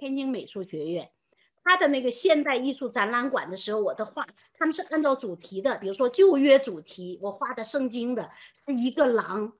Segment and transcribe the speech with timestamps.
[0.00, 1.10] 天津美术学院，
[1.62, 9.52] 他的那个现代艺术展览馆的时候，我的画他们是按照主题的，比如说旧约主题，我画的圣经的是一个狼，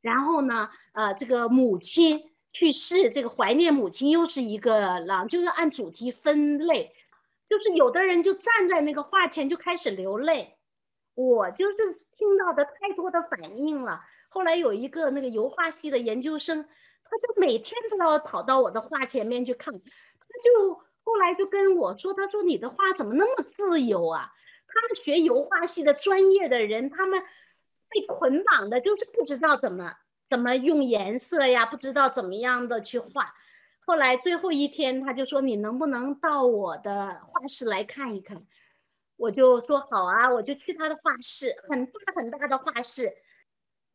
[0.00, 6.94] 然后呢，呃，这个母亲去世，这个怀念母亲又是一个狼，就是按主题分类，
[7.48, 10.56] 就是有的人就站在那个画前就开始流泪，
[11.14, 11.74] 我就是
[12.16, 14.02] 听到的太多的反应了。
[14.28, 16.64] 后来有一个那个油画系的研究生。
[17.10, 19.80] 他就每天都要跑到我的画前面去看，他
[20.42, 24.32] 就后来就跟我说：“他说你的画怎么那么自由啊？
[24.66, 27.22] 他们学油画系的专业的人，他们
[27.88, 29.94] 被捆绑的，就是不知道怎么
[30.28, 33.34] 怎么用颜色呀，不知道怎么样的去画。
[33.86, 38.46] 后来最后一天，他就说：你能不能到我的画室来看一看？
[39.16, 43.16] 我就说好啊，我就去他的画室，很大很大的画室。”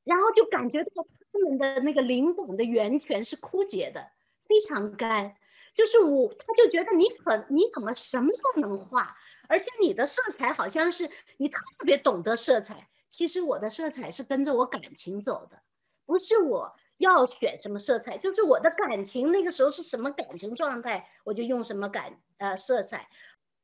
[0.04, 4.12] 然后就感觉到他他们的那个灵感的源泉是枯竭的，
[4.46, 5.36] 非常干。
[5.74, 9.18] 就是我，他就觉得你可你怎么什么都能画，
[9.50, 12.88] 而且你的色彩好像是你特别懂得色彩。
[13.10, 15.64] 其实我的色彩是跟着我感情走的，
[16.06, 23.10] 不是我要选什么色彩，就是我的感情那个时候是什么感情状态，我就用什么感呃色彩。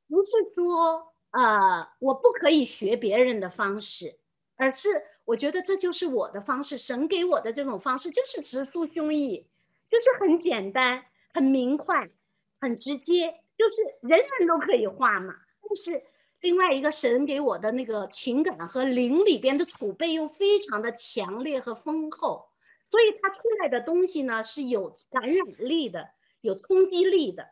[0.07, 4.17] 不是说呃我不可以学别人的方式，
[4.55, 5.03] 而是。
[5.29, 9.43] 我觉得这就是我的方式，神给我的这种方式就是直抒胸臆，
[9.87, 12.09] 就是很简单、很明快、
[12.59, 15.35] 很直接，就是人人都可以画嘛。
[15.61, 16.03] 但是
[16.41, 22.49] 另外一个神给我的那个情感和灵里边的储备又非常的强烈和丰厚，
[22.87, 26.09] 所以它出来的东西呢是有感染力的、
[26.41, 27.49] 有冲击力的。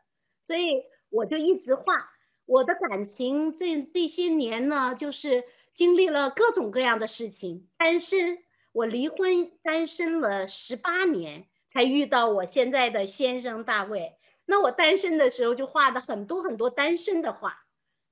[0.47, 2.09] 所以我就一直画
[2.47, 5.43] 我的感情，这这些年呢就是。
[5.77, 8.39] 经历了各种各样的事情，单身，
[8.71, 14.17] 我离婚单身了十八年，才遇到我现在的先生大卫。
[14.47, 17.67] 那我单身的时候就画的很多很多单身的画，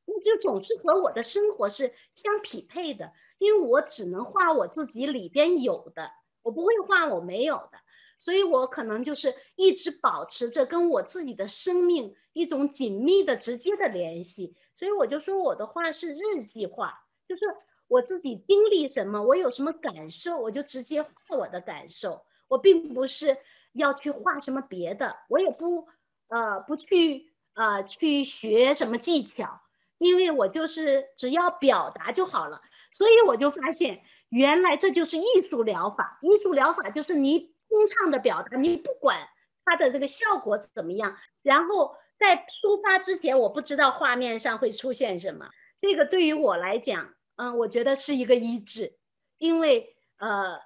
[0.06, 6.12] 那就总是和我的生活是相匹配的，因为我只能画我自己里边有的，
[6.44, 7.80] 我不会画我没有的，
[8.20, 14.56] 所以我可能就是一直保持着跟我自己的生命一种紧密的、直接的联系。
[14.76, 17.05] 所以我就说我的画是日记画。
[17.28, 17.46] 就是
[17.88, 22.26] 我自己经历什么，我有什么感受，我就直接画我的感受。
[22.48, 23.38] 我并不是
[23.74, 25.88] 要去画什么别的，我也不
[26.28, 29.62] 呃不去呃去学什么技巧，
[29.98, 32.62] 因为我就是只要表达就好了。
[32.92, 36.20] 所以我就发现，原来这就是艺术疗法。
[36.22, 39.28] 艺术疗法就是你通畅的表达，你不管
[39.66, 45.50] 它的这个效果怎么样，然后在出发之前，我不知道画面上会出现什么。
[45.78, 48.98] 这个对于我来讲，嗯，我觉得是一个医治，
[49.38, 50.60] 因为呃，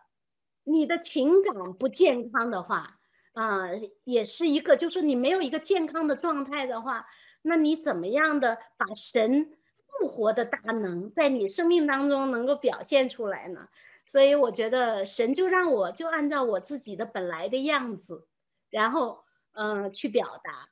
[0.63, 2.99] 你的情感不健康的话，
[3.33, 3.69] 啊，
[4.03, 7.05] 也是一个，就是你没有一个健康的状态的话，
[7.41, 9.51] 那你怎么样的把神
[9.87, 13.67] 复活的大能在你生命当中能够表现出来呢？
[14.05, 18.27] 所以我觉得神就让我就按照我自己的本来的样子，
[18.69, 20.69] 然后嗯去表达，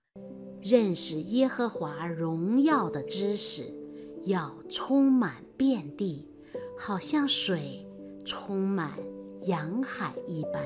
[0.62, 3.87] 认识耶和华荣耀的知识。
[4.28, 6.28] 要充满遍地，
[6.78, 7.88] 好像水
[8.26, 8.92] 充满
[9.44, 10.62] 洋海一般。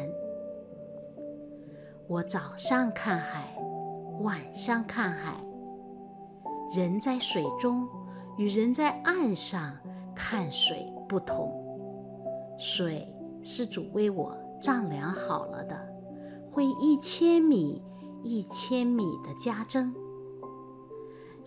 [2.08, 3.56] 我早上看海，
[4.22, 5.40] 晚上看海。
[6.76, 7.88] 人在水中
[8.36, 9.78] 与人在岸上
[10.16, 11.54] 看水不同。
[12.58, 13.08] 水
[13.44, 15.80] 是主为我丈量好了的，
[16.52, 17.80] 会一千米
[18.24, 19.94] 一千米的加增。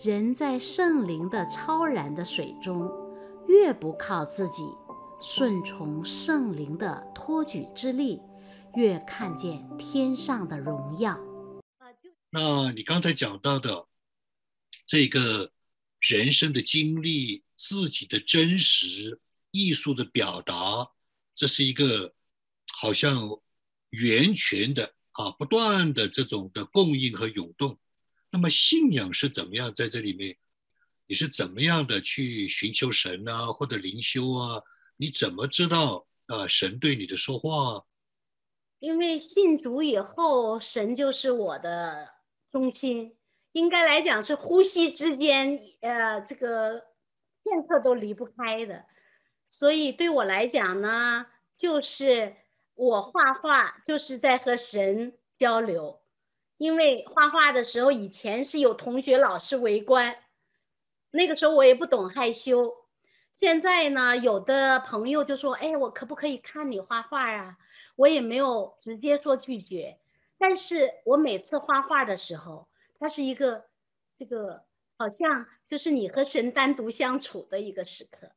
[0.03, 2.91] 人在圣灵的超然的水中，
[3.47, 4.65] 越不靠自己，
[5.21, 8.21] 顺从圣灵的托举之力，
[8.75, 11.19] 越看见天上的荣耀。
[12.31, 13.87] 那你刚才讲到的
[14.85, 15.53] 这个
[16.01, 19.21] 人生的经历，自己的真实
[19.53, 20.91] 艺术的表达，
[21.37, 22.13] 这是一个
[22.73, 23.41] 好像
[23.91, 27.79] 源泉的啊，不断的这种的供应和涌动。
[28.35, 30.37] 那么信仰是怎么样在这里面？
[31.07, 34.61] 你是怎么样的去寻求神啊，或者灵修啊？
[34.97, 37.85] 你怎么知道啊神对你的说话？
[38.81, 42.15] 因为信主以后，神就是我的
[42.51, 43.17] 中心，
[43.53, 46.83] 应该来讲是呼吸之间，呃，这个
[47.45, 48.87] 片刻都离不开的。
[49.47, 52.35] 所以对我来讲呢，就是
[52.75, 56.01] 我画画就是在和神交流。
[56.57, 60.17] 因为画画的时候，以前是有同学、老师围观，
[61.11, 62.73] 那个时候我也不懂害羞。
[63.35, 67.59] 现在呢，有的朋友就说：“哎，我可不可以看你画画啊？”
[67.97, 69.99] 我也没有直接说拒绝。
[70.39, 72.69] 但是我每次画画的时候，
[72.99, 73.67] 它是一个
[74.19, 74.65] 这个
[74.97, 78.31] 好像就是你和神单独相处的一个时刻，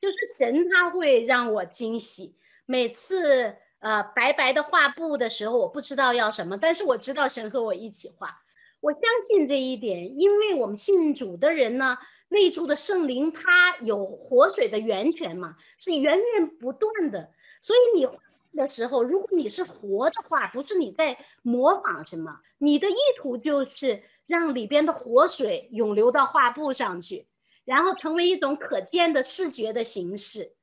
[0.00, 2.36] 就是神他会让我惊喜。
[2.66, 8.40] 每次呃白白的画布的时候，我不知道要什么，但是我知道神和我一起画，
[8.80, 11.98] 我相信这一点，因为我们信主的人呢，
[12.28, 18.14] 内住的圣灵他有活水的源泉嘛，是源源不断的，所以你画。
[18.56, 27.26] 的时候，如果你是活的话，不是你在模仿什么，你的意图就是让里边的活水涌流到画布上去，
[27.64, 30.54] 然后成为一种可见的视觉的形式。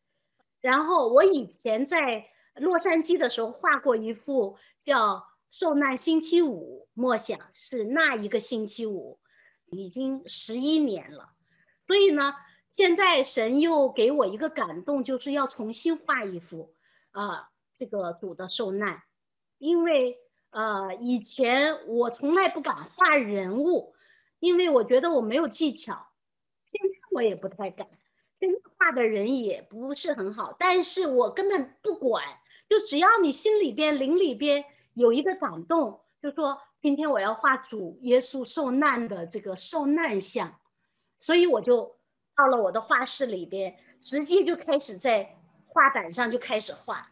[0.61, 5.15] 然后我以前在洛杉矶的时候画过一幅叫
[5.49, 9.19] 《受难星期五》，默想是那一个星期五，
[9.71, 11.33] 已经十一年了。
[11.87, 12.33] 所以呢，
[12.71, 16.73] 现在神又给我一个感动，就是要重新画一幅
[17.11, 17.49] 啊。
[17.73, 19.01] 这个主的受难，
[19.57, 20.17] 因为
[20.51, 23.95] 呃以前我从来不敢画人物，
[24.39, 26.11] 因为我觉得我没有技巧。
[26.67, 27.87] 现在我也不太敢，
[28.39, 32.23] 现在画的人也不是很好，但是我根本不管，
[32.71, 34.63] 就只要你心里边灵里边
[34.93, 40.57] 有一个感动，就说今天我要画主耶稣受难的这个受难像，
[41.19, 41.97] 所以我就
[42.33, 45.37] 到了我的画室里边，直接就开始在
[45.67, 47.11] 画板上就开始画。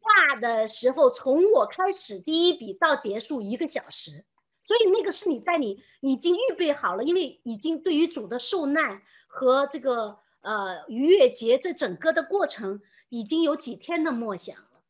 [0.00, 4.24] 画的时候，从我开始第一笔到结束一个小时，
[4.62, 12.80] 所以那个是你在你已经预备好了，因为已经对于主的受难和这个呃逾越节这整个的过程
[13.12, 14.82] 已经有几天的默想了，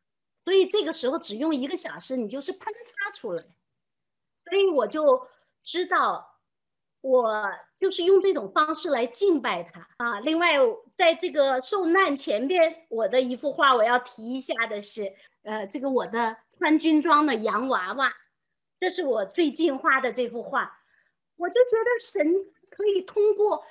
[0.45, 3.43] 所以这个时候只用一个小时，你就是喷发出来，
[4.45, 5.27] 所以我就
[5.65, 6.31] 知道。
[7.05, 7.35] 我
[7.77, 10.21] 就是用这种方式来敬拜他啊！
[10.21, 10.53] 另外，
[10.95, 18.15] 在这个受难前边，我的一幅画我要提一下的是，呃，这个我的穿军装的洋娃娃，
[18.79, 20.79] 这是我最近画的这幅画。
[21.35, 23.65] 我就觉得神可以通过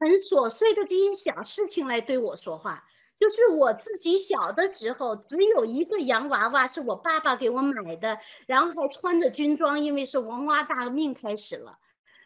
[0.00, 2.87] 很琐碎的这些小事情来对我说话。
[3.18, 11.78] 就是我自己小的时候，只有一个洋娃娃是我爸爸给我买的，然后还穿着军装，因为是文化大革命开始了。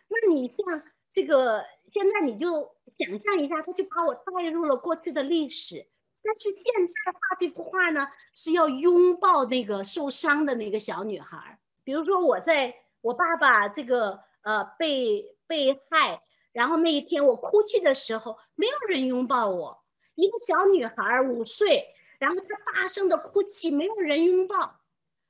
[0.08, 0.82] 那你像
[1.14, 5.88] 这个，现在你就想象一下，他就把我带入了过去的历史。
[6.22, 11.58] 但是现在画这幅画呢，是要拥抱那个受伤的那个小女孩。
[11.84, 16.20] 比如说我在我爸爸这个呃被被害，
[16.52, 19.81] 然后那一天我哭泣的时候，没有人拥抱我。
[20.14, 24.80] 一个小女孩五岁，然后她大声的哭泣，没有人拥抱。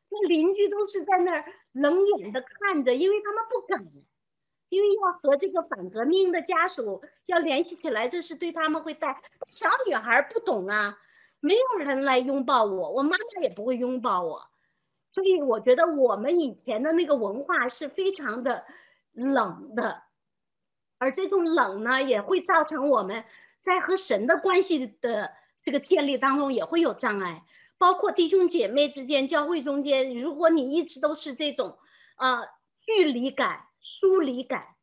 [0.08, 3.87] 那邻居都是在那儿冷眼的看着，因为他们不敢。
[4.69, 10.99] 因为要和这个反革命的家属要联系起来，这是对他们会带小女孩不懂啊，
[11.40, 14.49] 没有人来拥抱我，我妈妈也不会拥抱我，
[15.12, 18.64] 所以我觉得我们以前的那个文化是非常的
[19.12, 20.05] 冷的，
[20.96, 23.25] 而这种冷呢，也会造成我们
[23.62, 25.32] 在和神的关系的
[25.62, 27.44] 这个建立当中也会有障碍，
[27.79, 31.79] 包括弟兄姐妹之间、教会中间，如果你一直都是这种
[32.17, 32.47] 呃
[32.85, 33.67] 距离感。
[33.85, 34.76] 疏离感，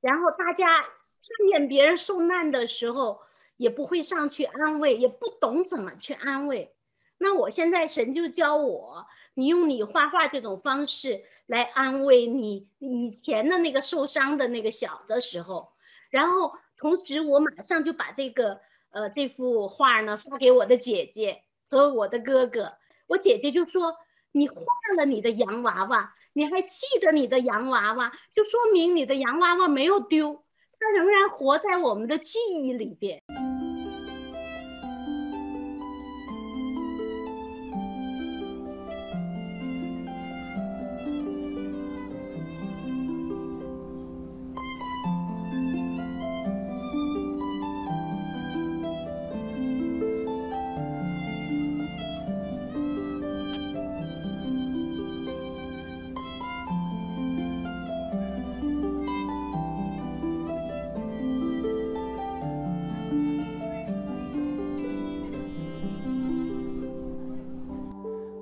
[0.00, 3.20] 然后大家看见别人受难的时候，
[3.58, 6.74] 也不会上去安慰，也不懂怎么去安慰。
[7.18, 15.74] 那我现在神就教我，你用你画画这种方式来安慰你以前的那个受伤的那个小的时候。
[16.08, 22.72] 然后同时，我马上就把这个呃这幅画呢发给我的姐姐和我的哥哥。
[23.08, 23.96] 我姐姐就说
[24.32, 24.62] ：“你画
[24.96, 30.44] 了你的洋娃娃。”你还记得你的洋娃娃，就说明你的洋娃娃没有丢，
[30.78, 33.20] 它仍然活在我们的记忆里边。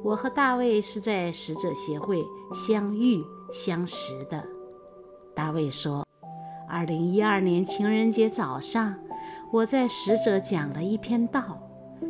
[0.06, 4.40] 我和大卫是在使者协会相遇相识的。
[5.34, 6.06] 大卫说
[6.70, 8.94] ：“二零一二年情人节早上，
[9.50, 11.60] 我在使者讲了一篇道，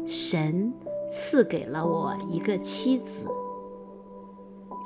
[0.07, 0.71] 神
[1.11, 3.25] 赐给了我一个妻子。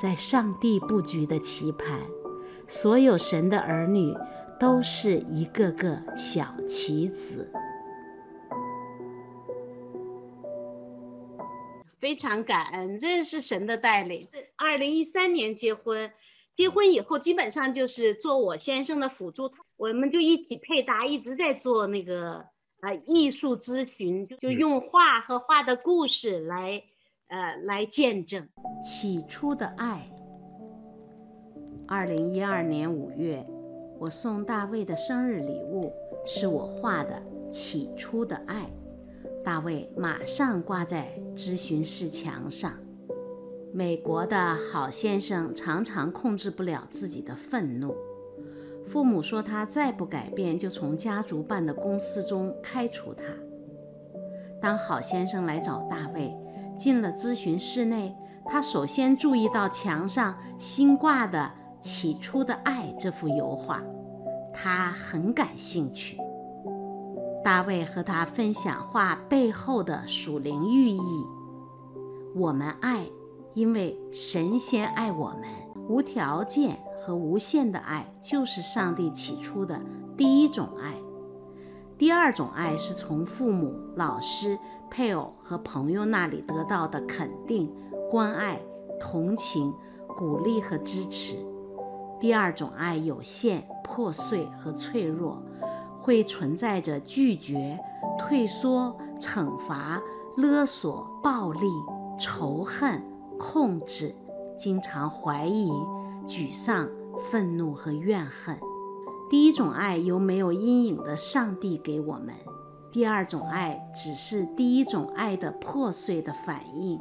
[0.00, 1.99] 在上帝布局的棋盘，
[2.69, 4.17] 所有神的儿女
[4.61, 7.52] 都是一个个小棋子。”
[12.00, 14.26] 非常感恩，这是神的带领。
[14.57, 16.11] 二零一三年结婚，
[16.57, 22.47] 结婚以后基本上就是做我先生的辅助，我们就一起配搭，一直在做那个
[22.80, 26.83] 呃艺术咨询，就用画和画的故事来
[27.28, 28.49] 呃来见证
[28.83, 30.11] 起初的爱。
[31.87, 33.47] 二零一二年五月，
[33.99, 35.92] 我送大卫的生日礼物
[36.26, 38.62] 是我画的《起初的爱》，
[39.44, 42.73] 大卫马上挂在咨询室墙上。
[43.73, 47.94] 美国的好先生常常控制不了自己的愤怒，
[48.87, 53.25] 父母说他再不改变，就从家族办的公司中开除他。
[54.61, 56.37] 当好先生来找大卫，
[56.76, 58.14] 进了咨询室内，
[58.47, 61.50] 他首先注意到墙上新挂的。
[61.82, 63.82] 起初的爱这幅油画，
[64.52, 66.20] 他很感兴趣。
[67.44, 71.26] 大卫和他分享画背后的属灵寓意。
[72.35, 73.06] 我们爱，
[73.54, 75.49] 因为神先爱我们。
[75.88, 79.80] 无条件和无限的爱就是上帝起初的
[80.16, 80.94] 第一种爱。
[81.99, 84.56] 第二种爱是从父母、老师、
[84.88, 87.75] 配偶和朋友那里得到的肯定、
[88.09, 88.61] 关爱、
[89.00, 89.75] 同情、
[90.06, 91.37] 鼓励和支持。
[92.20, 95.42] 第二种爱有限、破碎和脆弱，
[96.00, 97.78] 会存在着拒绝、
[98.19, 100.00] 退缩、惩罚、
[100.37, 101.69] 勒索、暴力、
[102.19, 103.02] 仇恨、
[103.38, 104.14] 控制，
[104.57, 105.71] 经常怀疑、
[106.26, 106.88] 沮丧、
[107.30, 108.59] 愤怒和怨恨。
[109.28, 112.35] 第一种爱由没有阴影的上帝给我们，
[112.90, 116.99] 第二种爱只是第一种爱的破碎的反应。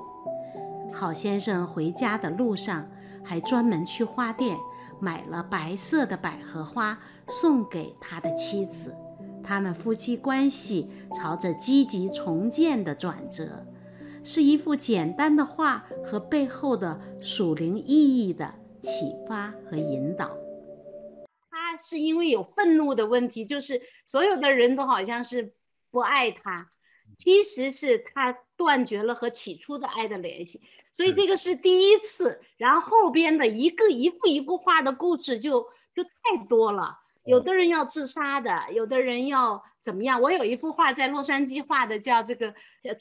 [0.91, 2.85] 好先生回家的路上
[3.23, 4.57] 还专门去花店。
[5.01, 6.99] 买了白色的百合花
[7.29, 8.95] 送给他的妻子，
[9.43, 13.65] 他们夫妻关系朝着积极重建的转折，
[14.23, 20.35] 是一幅简单的画和背后的属灵意义的启发和引导。
[21.51, 25.53] 他是因为有愤怒的问题，就是所有的人都好像是
[25.91, 26.71] 不爱他，
[27.17, 30.61] 其实是他断绝了和起初的爱的联系。
[30.91, 35.61] 所以这个是第一次，然后后边的一个一幅一幅画的故事就
[35.93, 36.97] 就太多了。
[37.29, 40.19] 有的人要自杀的，有的人要怎么样？
[40.19, 42.53] 我有一幅画在洛杉矶画的，叫这个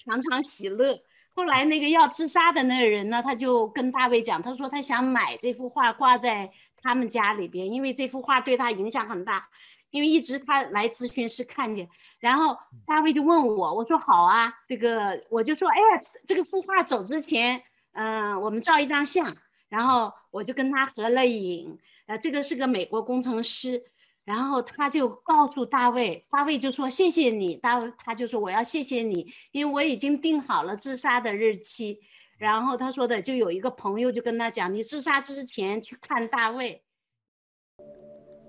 [0.05, 1.01] 常常喜乐。
[1.35, 6.51] 后来那个要自杀的那个人呢，他就跟大卫讲，他说他想买这幅画挂在
[6.83, 9.49] 他们家里边，因为这幅画对他影响很大。
[9.91, 11.89] 因为一直他来咨询室看见，
[12.21, 12.55] 然后
[12.87, 17.63] 大卫就问我，我说好啊，这个我就说，哎呀，这个幅画走之前。
[17.93, 19.35] 嗯，我们照一张相，
[19.69, 21.77] 然后我就跟他合了影。
[22.07, 23.83] 呃，这个是个美国工程师，
[24.29, 31.99] 然后他就告诉大卫，大卫就说谢谢你，大卫他就说我要谢谢你，因为我已经定好了自杀的日期。
[32.37, 36.83] 然后他说的就有一个朋友就跟他讲，你自杀之前去看大卫。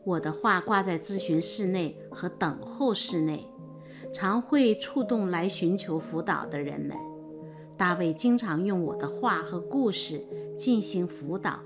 [0.04, 3.48] 我的画挂在咨询室内和等候室内，
[4.12, 6.98] 常会触动来寻求辅导的人们。
[7.78, 10.22] 大卫经常用我的话和故事
[10.58, 11.58] 进行辅导，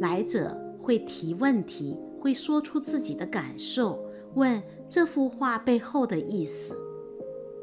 [0.00, 4.04] 来者会提问题，会说出自己的感受，
[4.34, 6.76] 问这幅画背后的意思。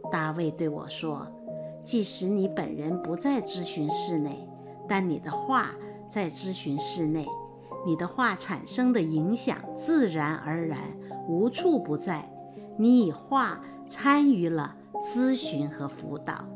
[0.10, 1.28] 大卫对我说
[1.84, 4.48] ：“即使你本人不在咨询室内，
[4.88, 5.76] 但你的画
[6.10, 7.28] 在咨询室内，
[7.86, 10.80] 你的画产生的影响自然而然
[11.28, 12.32] 无处不在。
[12.80, 16.48] 你以画参与了咨询和辅导。”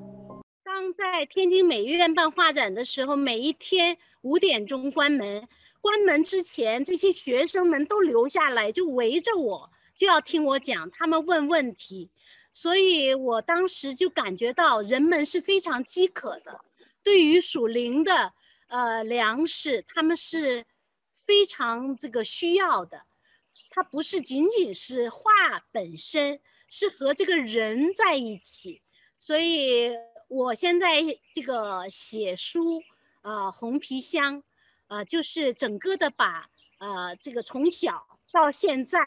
[0.63, 5.45] 当在天津美院办画展的时候，每一天五点钟关门，
[5.88, 12.10] 关门之前，这些学生们都留下来，就围着我，就要听我讲，他们问问题。
[12.51, 16.60] 所以我当时就感觉到人们是非常饥渴的，
[17.01, 18.34] 对于属灵的
[18.67, 20.65] 呃粮食，他们是
[21.15, 23.03] 非常这个需要的。
[23.70, 25.32] 它不是仅仅是画
[25.72, 28.82] 本身，是和这个人在一起，
[29.17, 29.91] 所以。
[30.29, 31.01] 我现在
[31.34, 32.84] 这个写书，
[33.22, 34.44] 呃，红皮箱，
[34.88, 39.00] 呃，就是整个的把，呃，这个从小到现在，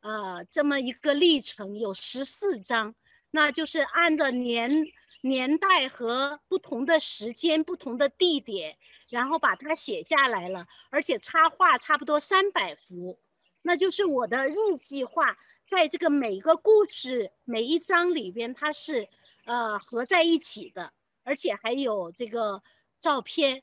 [0.00, 2.94] 呃，这么一个历程有十四章，
[3.30, 4.86] 那就是按照年
[5.22, 8.76] 年代和不同的时间、不同的地点，
[9.10, 13.18] 然后把它写下来了，而且插画差不多三百幅，
[13.62, 15.36] 那就是我的日记画，
[15.66, 19.08] 在这个每个故事每一章里边，它是。
[19.46, 22.62] 呃，合在一起的，而且还有这个
[22.98, 23.62] 照片。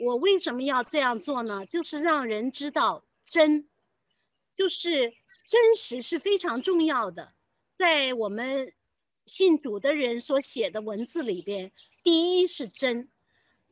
[0.00, 1.64] 我为什么要这样做呢？
[1.66, 3.68] 就是让人知道真，
[4.54, 5.14] 就是
[5.44, 7.34] 真实是非常重要的。
[7.78, 8.72] 在我们
[9.26, 11.70] 信主的人所写的文字里边，
[12.02, 13.08] 第一是真，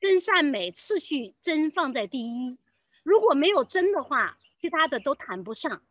[0.01, 2.57] 真善美次序真放在第一。
[3.03, 5.83] 如果没有真的话，其他的都谈不上。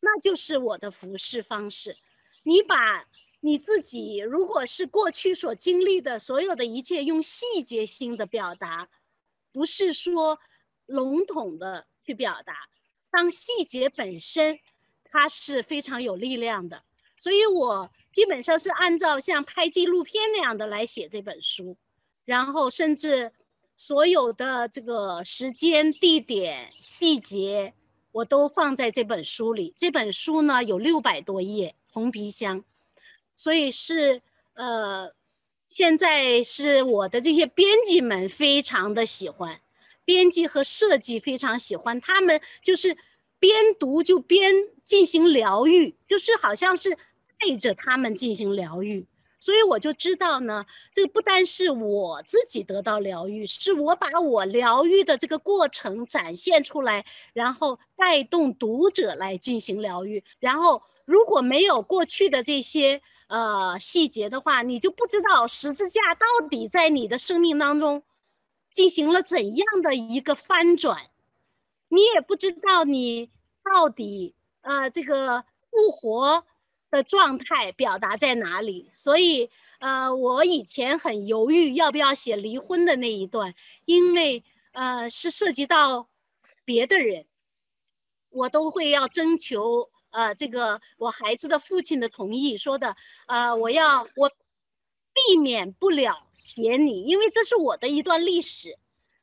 [0.00, 1.96] 那就是我的服侍方式。
[2.44, 3.06] 你把
[3.40, 8.88] 你自己，如果是过去所经历的所有的一切，用细节性的表达，
[9.52, 10.38] 不是说
[10.86, 12.68] 笼统的去表达。
[13.10, 14.58] 当细节本身，
[15.04, 16.84] 它是非常有力量的。
[17.16, 21.76] 所以我基本上是按照像拍纪录片那样的来写这本书，
[22.24, 23.32] 然后甚至
[23.76, 27.74] 所有的这个时间、地点、细节。
[28.12, 29.72] 我都放在这本书里。
[29.76, 32.64] 这本书呢有六百多页，红皮箱，
[33.36, 34.20] 所以是
[34.54, 35.14] 呃，
[35.70, 39.60] 现在是我的这些编辑们非常的喜欢，
[40.04, 42.96] 编辑和设计非常喜欢，他们就是
[43.38, 46.90] 边读就边进行疗愈，就是好像是
[47.38, 49.06] 带着他们进行疗愈。
[49.40, 60.22] 所以我就知道呢，这个不单是我自己得到疗愈，是我把我疗愈的这个过程展现出来，然后带动读者来进行疗愈。
[60.38, 68.02] 然后如果没有过去的这些呃细节的话，你就不知道十字架到底在你的生命当中
[68.70, 71.06] 进行了怎样的一个翻转，
[71.88, 73.30] 你也不知道你
[73.64, 76.44] 到底呃这个复活。
[76.90, 78.90] 的状态表达在哪里？
[78.92, 83.54] 所以，呃，我以前很犹豫要不要写离婚的那一段，
[83.84, 84.42] 因为，
[84.72, 86.08] 呃，是涉及到
[86.64, 87.26] 别的人，
[88.30, 98.76] 我都会要征求，呃，这个我孩子的父亲的同意，说的，呃，我要我避免不了写你，因为这是我的一段历史，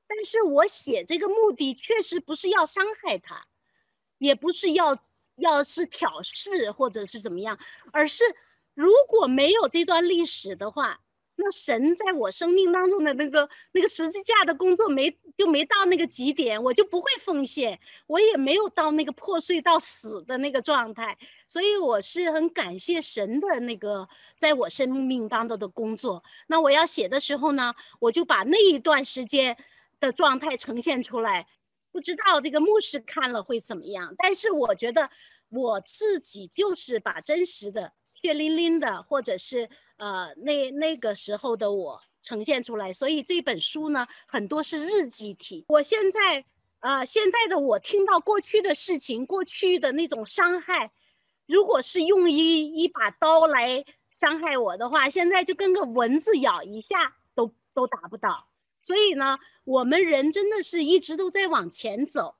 [0.07, 3.47] 但是我写这个目的确实不是要伤害他，
[4.19, 4.97] 也不是要。
[5.38, 7.58] 要是挑事或者是怎么样，
[7.91, 8.24] 而是
[8.74, 11.00] 如果没有这段历史的话，
[11.36, 21.15] 那神在我生命当中的那个那个十字架的工作没就没到那个极点，我就不会奉献，我也没有到那个破碎到死的那个状态，
[21.48, 26.23] 所以我是很感谢神的那个在我生命当中的工作。
[26.47, 29.56] 那我要写的时候呢，我就把那一段时间
[30.00, 31.45] 的状态呈现出来。
[31.91, 35.10] 不知道这个牧师看了会怎么样，但是我觉得
[35.50, 42.91] 我自己就是把真实的、血淋淋的，或者是呃那那个时候的我呈现出来。
[42.93, 45.65] 所以这本书呢，很多是日记体。
[45.69, 46.45] 我现在
[46.82, 50.91] 呃现在的我听到过去的事情、过去的那种伤害，
[51.47, 58.46] 如果是用一一把刀来伤害我的话，现在就跟个蚊子咬一下都都达不到。
[58.88, 62.36] 所以呢，我们人真的是一直都在往前走，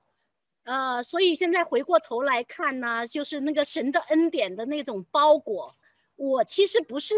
[0.62, 5.76] 呃，所以现在回过头来看呢，就是那个神的恩典的那种包裹。
[6.16, 7.14] 我其实不是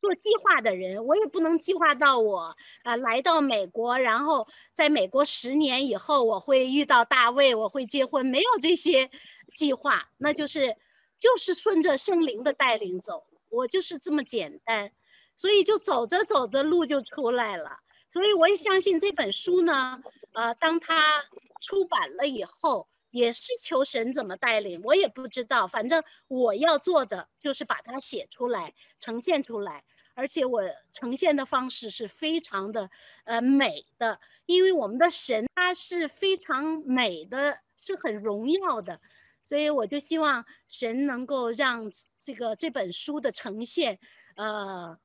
[0.00, 9.10] 做计划的人，我也不能计划到我啊来到美国，然后在美国十年以后我会遇到大卫，我会结婚，没有这些
[9.56, 10.76] 计划，那就是
[11.18, 14.92] 就是顺着圣灵的带领走，我就是这么简单，
[15.36, 17.80] 所以就走着走着路就出来了。
[18.18, 20.02] 所以我也相信这本书呢，
[20.32, 21.24] 呃，当它
[21.60, 25.68] 出版了以后，也是求神怎么带领，我也不知道。
[25.68, 30.60] 反正我要做的就是把它写出来，呈现出来，而且我
[30.92, 32.90] 呈现的方式是非常的
[33.22, 39.00] 呃美的，因为我们的神他是非常美的，是很荣耀的，
[39.44, 41.88] 所以我就希望神能够让
[42.20, 44.00] 这个这本书的呈现，
[44.34, 44.98] 呃。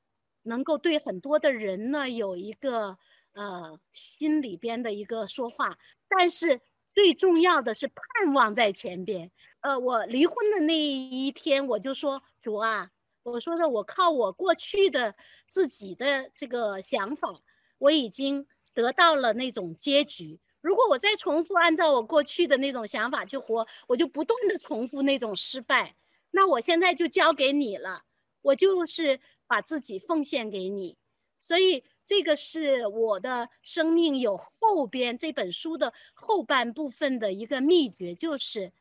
[0.43, 2.97] 能够对很多的人呢有一个
[3.33, 5.77] 呃心里边的一个说话，
[6.07, 6.61] 但是
[6.93, 9.31] 最重要的是盼望在前边。
[9.61, 12.91] 呃，我离婚的那一天，我就说主啊，
[13.23, 15.15] 我说的我靠我过去的
[15.47, 17.41] 自己的这个想法，
[17.77, 20.39] 我已经得到了那种结局。
[20.61, 25.95] 如果我再重复按照我过去的那种想法去活，我就不断的重复那种失败。
[26.31, 28.03] 那我现在就交给你了，
[28.41, 29.19] 我就是。
[29.47, 30.97] 把自己奉献给你，
[31.39, 38.71] 所以这个是我的生命有后边这本书的后半部分的一个秘诀，就是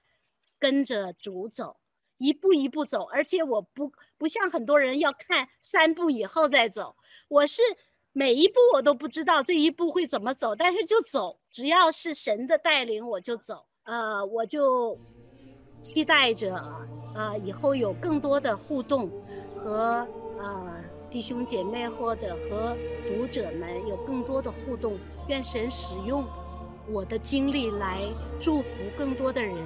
[0.59, 1.77] 跟着主走，
[2.19, 3.05] 一步一步走。
[3.05, 6.97] 而且我不不像很多人要看三步以后再走，
[7.29, 7.63] 我是
[8.13, 13.67] 每一步我都不知道这一步会怎么走，但是就走，只要是神的带领我就走。
[13.85, 14.99] 呃，我就
[15.81, 16.57] 期待着
[17.15, 19.11] 呃，以后有更多的互动
[19.57, 20.07] 和。
[20.43, 20.75] 啊，
[21.09, 22.77] 弟兄姐妹或者和
[23.07, 26.27] 读者们有更多的互动，愿神使用
[26.91, 28.03] 我的经历来
[28.41, 29.57] 祝福更多的人，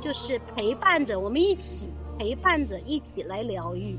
[0.00, 3.98] 就是陪伴着我们一起陪伴着一起来疗愈。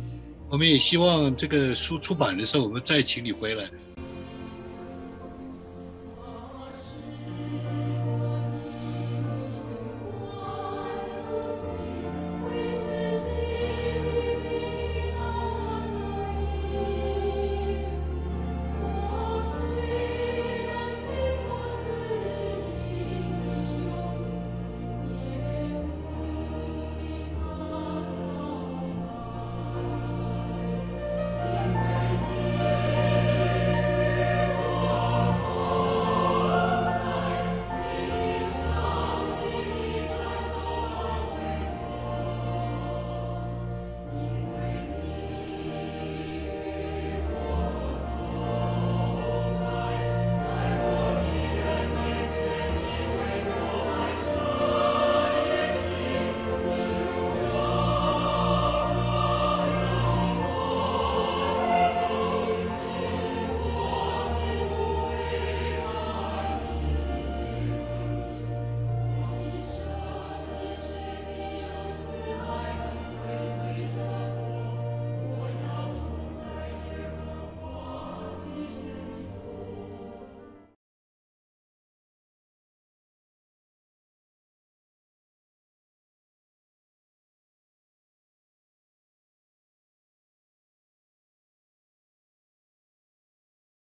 [0.49, 3.69] 我们也希望这个书出版的时候，我们再请你回来，